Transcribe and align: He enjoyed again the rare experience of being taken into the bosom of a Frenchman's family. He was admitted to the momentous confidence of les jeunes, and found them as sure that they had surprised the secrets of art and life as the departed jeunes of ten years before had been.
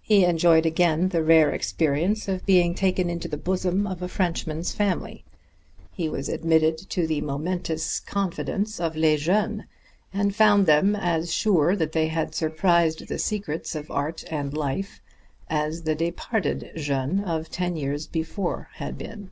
He 0.00 0.24
enjoyed 0.24 0.66
again 0.66 1.10
the 1.10 1.22
rare 1.22 1.52
experience 1.52 2.26
of 2.26 2.44
being 2.44 2.74
taken 2.74 3.08
into 3.08 3.28
the 3.28 3.36
bosom 3.36 3.86
of 3.86 4.02
a 4.02 4.08
Frenchman's 4.08 4.72
family. 4.72 5.24
He 5.92 6.08
was 6.08 6.28
admitted 6.28 6.76
to 6.90 7.06
the 7.06 7.20
momentous 7.20 8.00
confidence 8.00 8.80
of 8.80 8.96
les 8.96 9.18
jeunes, 9.18 9.62
and 10.12 10.34
found 10.34 10.66
them 10.66 10.96
as 10.96 11.32
sure 11.32 11.76
that 11.76 11.92
they 11.92 12.08
had 12.08 12.34
surprised 12.34 13.06
the 13.06 13.20
secrets 13.20 13.76
of 13.76 13.88
art 13.88 14.24
and 14.32 14.52
life 14.52 15.00
as 15.48 15.82
the 15.82 15.94
departed 15.94 16.72
jeunes 16.74 17.22
of 17.24 17.48
ten 17.48 17.76
years 17.76 18.08
before 18.08 18.68
had 18.72 18.98
been. 18.98 19.30